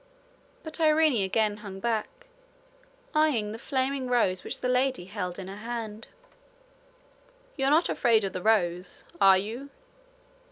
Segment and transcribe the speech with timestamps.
[0.63, 2.25] But Irene again hung back,
[3.15, 6.07] eying the flaming rose which the lady held in her hand.
[7.55, 9.69] 'You're not afraid of the rose are you?'